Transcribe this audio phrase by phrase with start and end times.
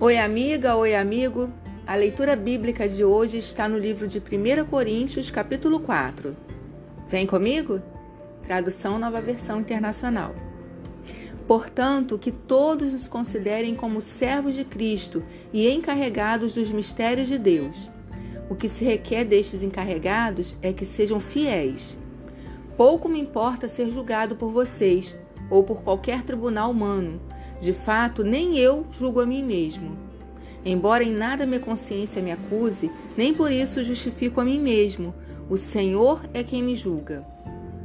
[0.00, 1.52] Oi, amiga, oi, amigo.
[1.84, 6.36] A leitura bíblica de hoje está no livro de 1 Coríntios, capítulo 4.
[7.08, 7.82] Vem comigo?
[8.44, 10.36] Tradução Nova Versão Internacional.
[11.48, 17.90] Portanto, que todos nos considerem como servos de Cristo e encarregados dos mistérios de Deus.
[18.48, 21.96] O que se requer destes encarregados é que sejam fiéis.
[22.76, 25.16] Pouco me importa ser julgado por vocês
[25.50, 27.20] ou por qualquer tribunal humano
[27.60, 29.96] de fato, nem eu julgo a mim mesmo.
[30.64, 35.14] Embora em nada minha consciência me acuse, nem por isso justifico a mim mesmo.
[35.48, 37.26] O Senhor é quem me julga.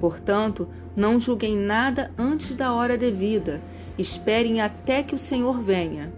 [0.00, 3.60] Portanto, não julguem nada antes da hora devida.
[3.96, 6.12] Esperem até que o Senhor venha.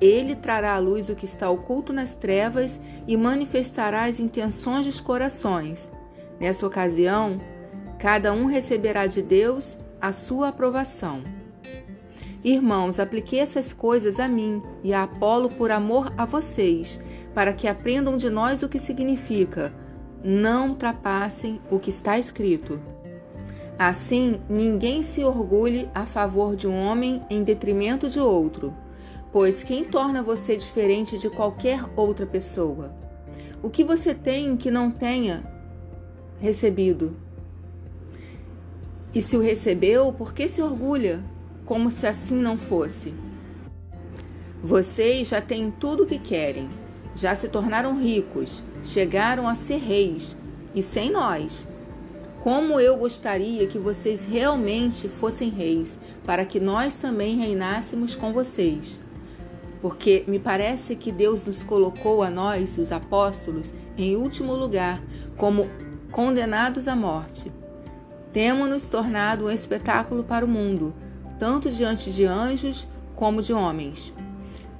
[0.00, 5.00] Ele trará à luz o que está oculto nas trevas e manifestará as intenções dos
[5.00, 5.88] corações.
[6.40, 7.40] Nessa ocasião,
[7.98, 11.22] cada um receberá de Deus a sua aprovação.
[12.44, 17.00] Irmãos, apliquei essas coisas a mim e a Apolo por amor a vocês,
[17.34, 19.72] para que aprendam de nós o que significa.
[20.22, 22.80] Não ultrapassem o que está escrito.
[23.78, 28.74] Assim, ninguém se orgulhe a favor de um homem em detrimento de outro,
[29.32, 32.92] pois quem torna você diferente de qualquer outra pessoa?
[33.62, 35.44] O que você tem que não tenha
[36.40, 37.27] recebido?
[39.14, 41.22] E se o recebeu, por que se orgulha?
[41.68, 43.12] como se assim não fosse.
[44.62, 46.66] Vocês já têm tudo o que querem,
[47.14, 50.34] já se tornaram ricos, chegaram a ser reis,
[50.74, 51.68] e sem nós.
[52.40, 58.98] Como eu gostaria que vocês realmente fossem reis, para que nós também reinássemos com vocês.
[59.82, 65.02] Porque me parece que Deus nos colocou a nós, os apóstolos, em último lugar,
[65.36, 65.68] como
[66.10, 67.52] condenados à morte.
[68.32, 70.94] Temos-nos tornado um espetáculo para o mundo
[71.38, 74.12] tanto diante de anjos como de homens.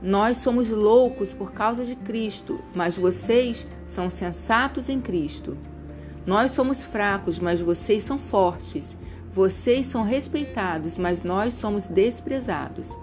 [0.03, 5.57] Nós somos loucos por causa de Cristo, mas vocês são sensatos em Cristo.
[6.27, 8.97] Nós somos fracos, mas vocês são fortes.
[9.33, 12.97] Vocês são respeitados, mas nós somos desprezados.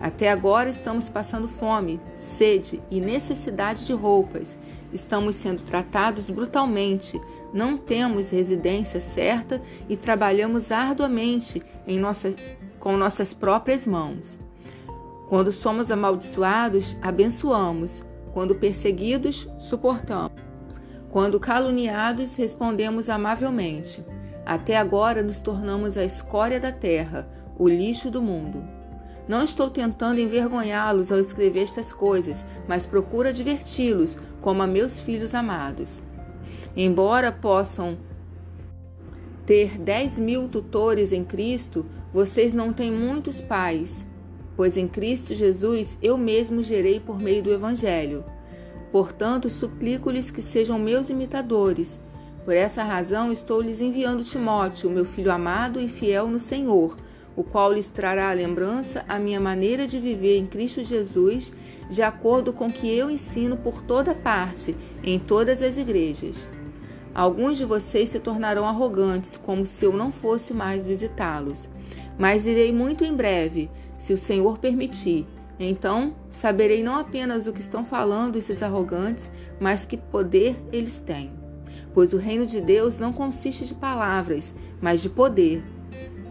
[0.00, 4.56] Até agora estamos passando fome, sede e necessidade de roupas.
[4.92, 7.20] Estamos sendo tratados brutalmente,
[7.52, 12.32] não temos residência certa e trabalhamos arduamente nossa
[12.78, 14.38] com nossas próprias mãos.
[15.28, 18.04] Quando somos amaldiçoados, abençoamos.
[18.32, 20.40] Quando perseguidos, suportamos.
[21.10, 24.04] Quando caluniados, respondemos amavelmente.
[24.46, 27.28] Até agora nos tornamos a escória da terra,
[27.58, 28.77] o lixo do mundo.
[29.28, 35.34] Não estou tentando envergonhá-los ao escrever estas coisas, mas procuro diverti-los como a meus filhos
[35.34, 36.02] amados.
[36.74, 37.98] Embora possam
[39.44, 44.06] ter dez mil tutores em Cristo, vocês não têm muitos pais,
[44.56, 48.24] pois em Cristo Jesus eu mesmo gerei por meio do Evangelho.
[48.90, 52.00] Portanto, suplico-lhes que sejam meus imitadores.
[52.44, 56.96] Por essa razão, estou lhes enviando Timóteo, meu filho amado e fiel no Senhor,
[57.38, 61.52] o qual lhes trará a lembrança a minha maneira de viver em Cristo Jesus,
[61.88, 66.48] de acordo com o que eu ensino por toda parte, em todas as igrejas.
[67.14, 71.68] Alguns de vocês se tornarão arrogantes, como se eu não fosse mais visitá-los.
[72.18, 75.24] Mas irei muito em breve, se o Senhor permitir.
[75.60, 81.30] Então saberei não apenas o que estão falando esses arrogantes, mas que poder eles têm.
[81.94, 85.77] Pois o reino de Deus não consiste de palavras, mas de poder.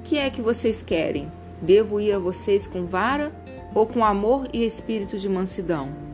[0.08, 1.30] O que é que vocês querem?
[1.62, 3.30] Devo ir a vocês com vara
[3.76, 6.07] ou com amor e espírito de mansidão?